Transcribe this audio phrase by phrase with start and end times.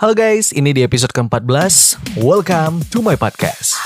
[0.00, 2.16] Halo guys, ini di episode ke-14.
[2.24, 3.76] Welcome to my podcast.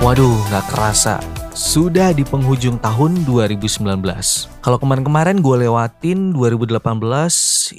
[0.00, 1.35] Waduh, nggak kerasa.
[1.56, 3.80] Sudah di penghujung tahun 2019.
[4.60, 6.76] Kalau kemarin-kemarin gue lewatin 2018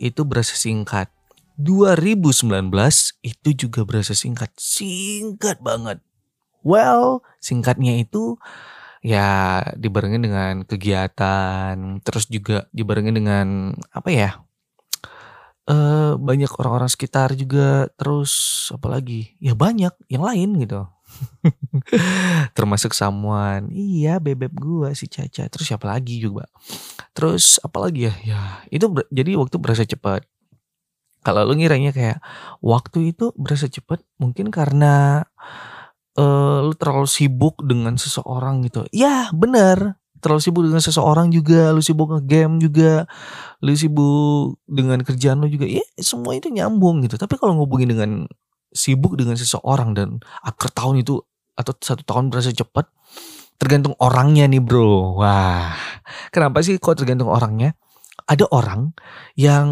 [0.01, 1.13] itu berasa singkat.
[1.61, 2.73] 2019
[3.21, 4.49] itu juga berasa singkat.
[4.57, 6.01] Singkat banget.
[6.65, 8.41] Well, singkatnya itu
[9.05, 14.41] ya dibarengin dengan kegiatan, terus juga dibarengin dengan apa ya?
[15.69, 18.33] Eh banyak orang-orang sekitar juga, terus
[18.73, 19.37] apalagi?
[19.37, 20.89] Ya banyak yang lain gitu.
[22.57, 26.45] Termasuk someone, iya bebek gua si Caca, terus siapa lagi juga.
[27.15, 28.41] Terus apalagi ya, ya
[28.71, 30.27] itu ber jadi waktu berasa cepat.
[31.25, 32.23] Kalau lu ngiranya kayak
[32.63, 35.23] waktu itu berasa cepat mungkin karena,
[36.15, 38.87] eee, lu terlalu sibuk dengan seseorang gitu.
[38.95, 43.05] Ya bener, terlalu sibuk dengan seseorang juga, lu sibuk nge-game juga,
[43.63, 47.19] lu sibuk dengan kerjaan lu juga, ya semua itu nyambung gitu.
[47.19, 48.11] Tapi kalau ngehubungin dengan
[48.71, 51.23] sibuk dengan seseorang dan akhir tahun itu
[51.57, 52.87] atau satu tahun berasa cepat.
[53.57, 55.17] Tergantung orangnya nih bro.
[55.17, 55.73] Wah.
[56.29, 57.73] Kenapa sih kok tergantung orangnya?
[58.29, 58.93] Ada orang
[59.33, 59.67] yang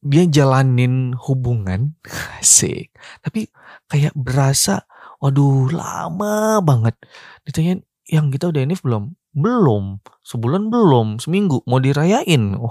[0.00, 1.92] dia jalanin hubungan.
[2.40, 2.88] Asik.
[3.20, 3.52] Tapi
[3.92, 4.88] kayak berasa
[5.20, 6.96] waduh lama banget.
[7.44, 9.12] Ditanya yang kita udah ini belum?
[9.36, 10.00] Belum.
[10.24, 11.20] Sebulan belum.
[11.20, 11.60] Seminggu.
[11.68, 12.56] Mau dirayain.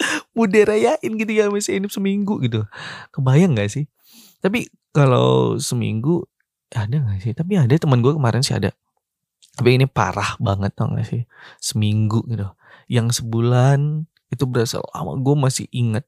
[0.00, 0.16] Oh.
[0.32, 2.64] mau dirayain gitu ya masih ini seminggu gitu.
[3.12, 3.84] Kebayang gak sih?
[4.40, 6.24] Tapi kalau seminggu
[6.74, 7.32] ada gak sih?
[7.34, 8.70] Tapi ada teman gue kemarin sih ada.
[9.58, 11.26] Tapi ini parah banget tau gak sih?
[11.58, 12.46] Seminggu gitu.
[12.86, 15.18] Yang sebulan itu berasa lama.
[15.18, 16.06] Gue masih ingat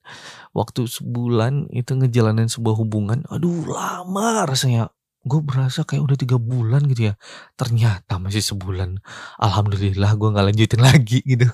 [0.54, 3.26] waktu sebulan itu ngejalanin sebuah hubungan.
[3.28, 4.90] Aduh lama rasanya.
[5.22, 7.14] Gue berasa kayak udah tiga bulan gitu ya.
[7.54, 8.98] Ternyata masih sebulan.
[9.38, 11.46] Alhamdulillah gue gak lanjutin lagi gitu.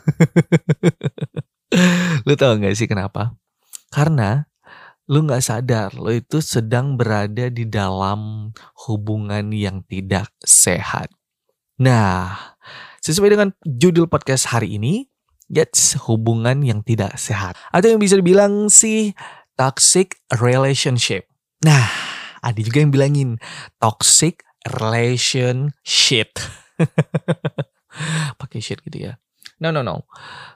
[2.25, 3.37] Lu tau gak sih kenapa?
[3.89, 4.49] Karena
[5.09, 8.53] lu nggak sadar lo itu sedang berada di dalam
[8.85, 11.09] hubungan yang tidak sehat.
[11.81, 12.37] Nah,
[13.01, 15.09] sesuai dengan judul podcast hari ini,
[15.49, 17.57] that's hubungan yang tidak sehat.
[17.73, 19.17] Atau yang bisa dibilang sih
[19.57, 21.25] toxic relationship.
[21.65, 21.89] Nah,
[22.45, 23.41] ada juga yang bilangin
[23.81, 24.45] toxic
[24.77, 26.37] relationship.
[28.41, 29.17] Pakai shit gitu ya.
[29.59, 30.07] No no no.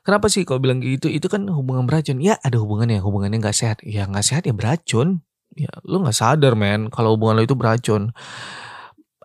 [0.06, 1.10] Kenapa sih kalau bilang gitu?
[1.10, 2.22] Itu kan hubungan beracun.
[2.22, 3.78] Ya ada hubungannya, hubungannya nggak sehat.
[3.82, 5.26] Ya nggak sehat ya beracun.
[5.58, 8.14] Ya lu nggak sadar men kalau hubungan lo itu beracun.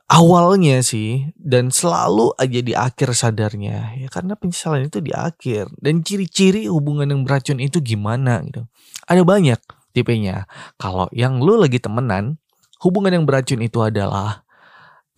[0.07, 5.99] Awalnya sih dan selalu aja di akhir sadarnya ya karena penyesalan itu di akhir dan
[5.99, 8.63] ciri-ciri hubungan yang beracun itu gimana gitu.
[9.03, 9.59] Ada banyak
[9.91, 10.47] tipenya.
[10.79, 12.39] Kalau yang lu lagi temenan,
[12.79, 14.47] hubungan yang beracun itu adalah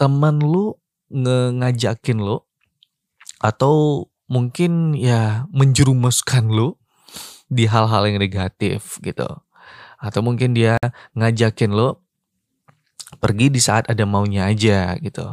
[0.02, 0.74] teman lu
[1.14, 2.42] ngajakin lu
[3.42, 6.78] atau mungkin ya menjerumuskan lu
[7.50, 9.28] di hal-hal yang negatif gitu.
[10.00, 10.78] Atau mungkin dia
[11.18, 12.06] ngajakin lo
[13.20, 15.26] pergi di saat ada maunya aja gitu.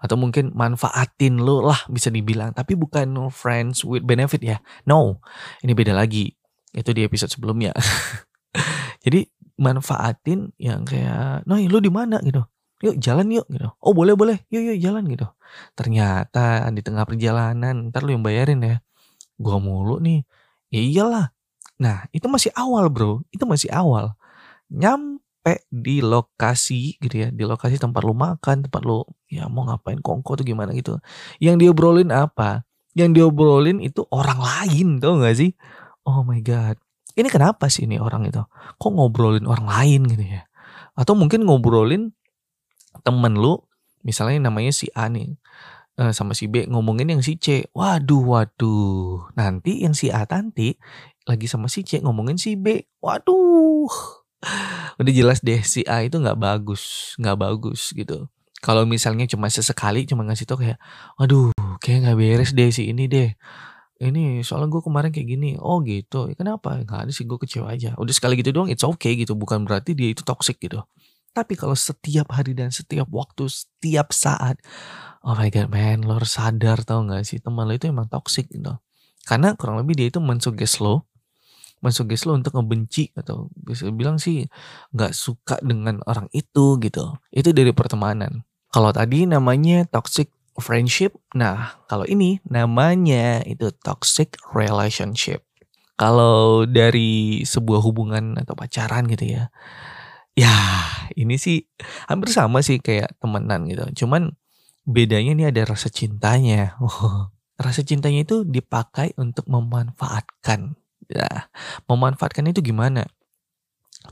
[0.00, 2.56] Atau mungkin manfaatin lo lah bisa dibilang.
[2.56, 4.58] Tapi bukan no friends with benefit ya.
[4.88, 5.20] No,
[5.60, 6.32] ini beda lagi.
[6.72, 7.76] Itu di episode sebelumnya.
[9.04, 9.28] Jadi
[9.60, 12.40] manfaatin yang kayak, no lu di mana gitu
[12.80, 13.68] yuk jalan yuk gitu.
[13.80, 14.40] Oh boleh boleh.
[14.48, 15.28] Yuk yuk jalan gitu.
[15.76, 18.76] Ternyata di tengah perjalanan ntar lu yang bayarin ya.
[19.36, 20.24] Gua mulu nih.
[20.72, 21.26] Ya iyalah.
[21.80, 23.20] Nah itu masih awal bro.
[23.32, 24.16] Itu masih awal.
[24.72, 27.28] Nyampe di lokasi gitu ya.
[27.28, 30.96] Di lokasi tempat lu makan tempat lu ya mau ngapain kongko tuh gimana gitu.
[31.40, 32.64] Yang diobrolin apa?
[32.96, 35.54] Yang diobrolin itu orang lain tau gak sih?
[36.08, 36.80] Oh my god.
[37.14, 38.40] Ini kenapa sih ini orang itu?
[38.78, 40.46] Kok ngobrolin orang lain gitu ya?
[40.94, 42.14] Atau mungkin ngobrolin
[43.02, 43.60] temen lu
[44.00, 45.36] misalnya namanya si A nih
[46.00, 47.68] uh, sama si B ngomongin yang si C.
[47.76, 49.28] Waduh, waduh.
[49.36, 50.76] Nanti yang si A nanti
[51.28, 52.80] lagi sama si C ngomongin si B.
[53.04, 53.90] Waduh.
[54.96, 58.28] Udah jelas deh si A itu nggak bagus, nggak bagus gitu.
[58.60, 60.76] Kalau misalnya cuma sesekali cuma ngasih tau kayak,
[61.16, 63.32] waduh, kayak nggak beres deh si ini deh.
[64.00, 65.50] Ini soalnya gue kemarin kayak gini.
[65.60, 66.32] Oh gitu.
[66.32, 66.80] Ya, kenapa?
[66.88, 67.92] Gak ada sih gue kecewa aja.
[68.00, 69.36] Udah sekali gitu doang, it's okay gitu.
[69.36, 70.80] Bukan berarti dia itu toxic gitu.
[71.30, 74.58] Tapi kalau setiap hari dan setiap waktu, setiap saat,
[75.22, 78.50] oh my god man, lo harus sadar tau gak sih teman lo itu emang toxic
[78.50, 78.74] gitu.
[79.22, 81.06] Karena kurang lebih dia itu mensuges lo,
[81.84, 84.44] mensuges lo untuk ngebenci atau bisa bilang sih
[84.92, 87.16] nggak suka dengan orang itu gitu.
[87.32, 88.44] Itu dari pertemanan.
[88.70, 90.30] Kalau tadi namanya toxic
[90.60, 95.42] friendship, nah kalau ini namanya itu toxic relationship.
[95.94, 99.52] Kalau dari sebuah hubungan atau pacaran gitu ya.
[100.40, 100.56] Ya,
[101.20, 101.68] ini sih
[102.08, 104.04] hampir sama sih kayak temenan gitu.
[104.04, 104.32] Cuman
[104.88, 106.80] bedanya ini ada rasa cintanya.
[107.64, 110.80] rasa cintanya itu dipakai untuk memanfaatkan.
[111.12, 111.52] Ya,
[111.84, 113.04] memanfaatkan itu gimana?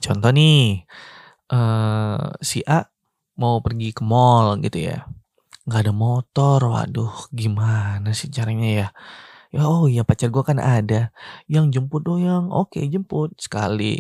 [0.05, 0.85] Contoh nih,
[1.49, 2.85] uh, si A
[3.41, 5.09] mau pergi ke mall gitu ya.
[5.65, 8.89] Nggak ada motor, waduh gimana sih caranya ya?
[9.49, 11.09] Ya oh iya pacar gue kan ada,
[11.49, 13.97] yang jemput doang, oke jemput, sekali,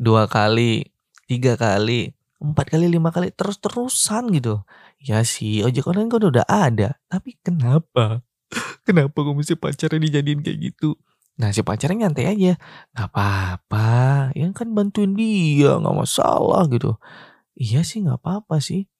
[0.00, 0.88] dua kali,
[1.30, 2.10] tiga kali,
[2.42, 4.66] empat kali, lima kali, terus-terusan gitu.
[4.98, 8.26] Ya sih ojek online kan udah ada, tapi kenapa?
[8.86, 10.98] Kenapa gue mesti pacarnya dijadiin kayak gitu?
[11.38, 12.58] Nah si pacarnya nyantai aja,
[12.92, 13.88] nggak apa-apa,
[14.34, 16.98] yang kan bantuin dia, nggak masalah gitu.
[17.54, 18.90] Iya sih nggak apa-apa sih,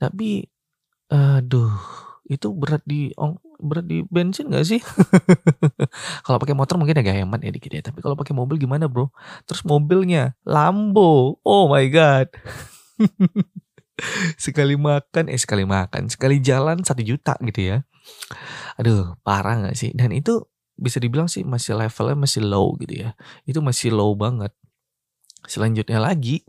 [0.00, 0.48] tapi
[1.12, 1.76] aduh
[2.26, 4.82] itu berat di ong berat di bensin gak sih?
[6.26, 9.14] Kalau pakai motor mungkin agak hemat ya dikit ya, tapi kalau pakai mobil gimana, Bro?
[9.48, 11.40] Terus mobilnya Lambo.
[11.46, 12.28] Oh my god.
[14.44, 17.78] sekali makan eh sekali makan, sekali jalan satu juta gitu ya.
[18.76, 19.94] Aduh, parah gak sih?
[19.96, 20.44] Dan itu
[20.76, 23.16] bisa dibilang sih masih levelnya masih low gitu ya.
[23.48, 24.52] Itu masih low banget.
[25.46, 26.42] Selanjutnya lagi,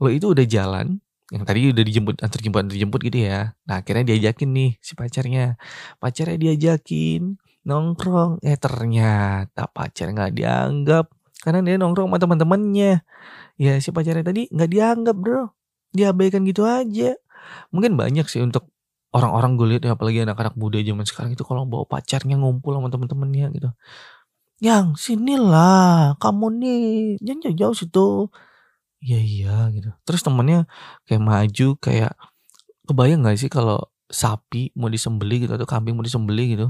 [0.00, 3.56] lo itu udah jalan yang tadi udah dijemput antar jemput antar jemput gitu ya.
[3.64, 5.56] Nah akhirnya diajakin nih si pacarnya.
[5.96, 8.44] Pacarnya diajakin nongkrong.
[8.44, 11.08] Eh ternyata pacar nggak dianggap.
[11.40, 12.92] Karena dia nongkrong sama teman-temannya.
[13.56, 15.48] Ya si pacarnya tadi nggak dianggap bro.
[15.96, 17.16] Diabaikan gitu aja.
[17.72, 18.68] Mungkin banyak sih untuk
[19.14, 22.92] orang-orang gue lihat ya apalagi anak-anak muda zaman sekarang itu kalau bawa pacarnya ngumpul sama
[22.92, 23.70] teman-temannya gitu.
[24.60, 26.20] Yang sinilah.
[26.20, 28.08] Kamu nih jangan jauh-jauh situ
[29.04, 29.88] Iya iya gitu.
[30.08, 30.64] Terus temennya
[31.04, 32.12] kayak maju kayak
[32.88, 33.78] kebayang gak sih kalau
[34.08, 36.68] sapi mau disembeli gitu atau kambing mau disembeli gitu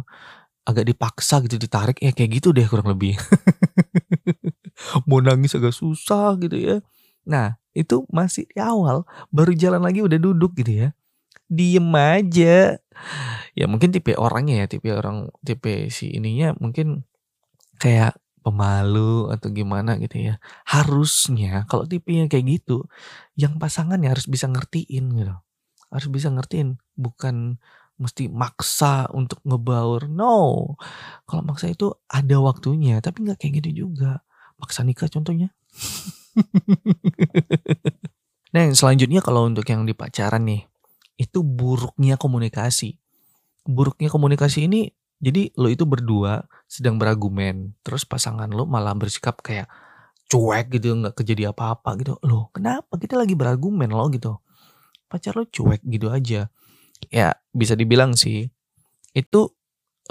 [0.69, 3.15] agak dipaksa gitu ditarik ya kayak gitu deh kurang lebih.
[5.09, 6.77] mau nangis agak susah gitu ya.
[7.29, 9.05] Nah itu masih di awal
[9.35, 10.89] baru jalan lagi udah duduk gitu ya.
[11.51, 12.79] Diem aja.
[13.59, 17.07] Ya mungkin tipe orangnya ya tipe orang tipe si ininya mungkin
[17.83, 20.37] kayak pemalu atau gimana gitu ya.
[20.69, 22.85] Harusnya kalau tipenya kayak gitu,
[23.41, 25.33] yang pasangannya harus bisa ngertiin gitu.
[25.89, 27.57] Harus bisa ngertiin, bukan
[27.97, 30.13] mesti maksa untuk ngebaur.
[30.13, 30.77] No.
[31.25, 34.21] Kalau maksa itu ada waktunya, tapi nggak kayak gitu juga.
[34.61, 35.49] Maksa nikah contohnya.
[38.53, 40.69] nah, yang selanjutnya kalau untuk yang di pacaran nih,
[41.17, 43.01] itu buruknya komunikasi.
[43.65, 44.93] Buruknya komunikasi ini
[45.25, 49.73] jadi lo itu berdua sedang berargumen, terus pasangan lo malah bersikap kayak
[50.29, 52.21] cuek gitu, nggak kejadi apa-apa gitu.
[52.21, 53.01] Lo kenapa?
[53.01, 54.37] Kita lagi berargumen lo gitu.
[55.09, 56.53] Pacar lo cuek gitu aja.
[57.09, 58.53] Ya bisa dibilang sih
[59.17, 59.41] itu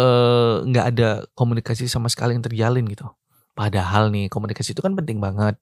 [0.02, 3.06] eh, nggak ada komunikasi sama sekali yang terjalin gitu.
[3.54, 5.62] Padahal nih komunikasi itu kan penting banget.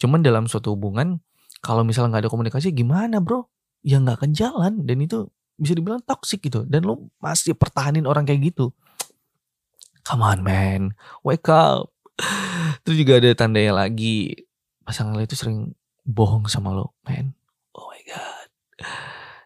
[0.00, 1.20] Cuman dalam suatu hubungan
[1.60, 3.44] kalau misalnya nggak ada komunikasi gimana bro?
[3.84, 5.28] Ya nggak akan jalan dan itu
[5.60, 6.64] bisa dibilang toksik gitu.
[6.64, 8.72] Dan lo masih pertahanin orang kayak gitu
[10.06, 10.94] Come on man,
[11.26, 11.90] wake up.
[12.86, 14.38] Terus juga ada tandanya lagi.
[14.86, 15.74] Pasangan lo itu sering
[16.06, 17.34] bohong sama lo, man.
[17.74, 18.48] Oh my god.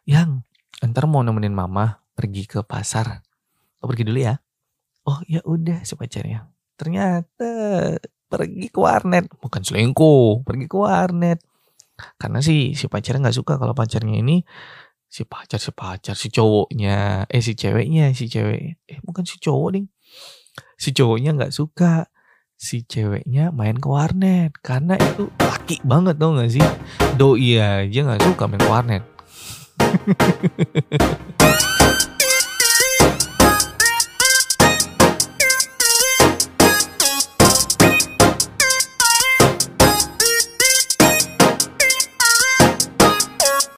[0.05, 0.45] Yang,
[0.85, 3.25] ntar mau nemenin mama pergi ke pasar.
[3.81, 4.37] Lo pergi dulu ya.
[5.09, 6.45] Oh ya udah si pacarnya.
[6.77, 7.51] Ternyata
[8.29, 9.33] pergi ke warnet.
[9.41, 11.41] Bukan selingkuh, pergi ke warnet.
[12.21, 14.45] Karena sih si pacarnya gak suka kalau pacarnya ini
[15.09, 19.69] si pacar si pacar si cowoknya eh si ceweknya si cewek eh bukan si cowok
[19.75, 19.85] nih
[20.81, 22.09] si cowoknya nggak suka
[22.57, 24.57] si ceweknya main ke warnet.
[24.65, 26.65] Karena itu laki banget tau gak sih?
[27.21, 29.05] Doi aja nggak suka main ke warnet